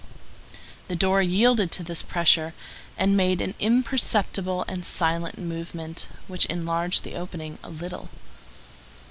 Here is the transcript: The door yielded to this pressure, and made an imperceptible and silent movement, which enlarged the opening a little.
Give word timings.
The 0.87 0.95
door 0.95 1.21
yielded 1.21 1.71
to 1.73 1.83
this 1.83 2.01
pressure, 2.01 2.55
and 2.97 3.15
made 3.15 3.39
an 3.39 3.53
imperceptible 3.59 4.65
and 4.67 4.83
silent 4.83 5.37
movement, 5.37 6.07
which 6.27 6.45
enlarged 6.47 7.03
the 7.03 7.13
opening 7.13 7.59
a 7.63 7.69
little. 7.69 8.09